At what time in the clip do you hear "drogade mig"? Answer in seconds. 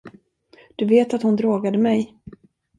1.35-2.17